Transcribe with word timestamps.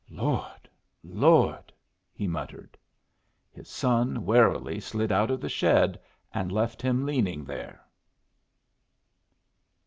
"Lord, 0.09 0.67
Lord!" 1.03 1.71
he 2.11 2.27
muttered. 2.27 2.75
His 3.51 3.67
son 3.69 4.25
warily 4.25 4.79
slid 4.79 5.11
out 5.11 5.29
of 5.29 5.39
the 5.39 5.47
shed 5.47 5.99
and 6.33 6.51
left 6.51 6.81
him 6.81 7.05
leaning 7.05 7.43
there. 7.45 7.85